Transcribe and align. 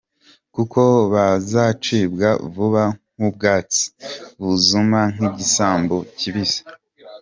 Kuko 0.55 0.81
bazacibwa 1.13 2.29
vuba 2.53 2.83
nk’ubwatsi, 3.15 3.83
Bazuma 4.41 5.01
nk’igisambu 5.13 5.97
kibisi. 6.17 6.61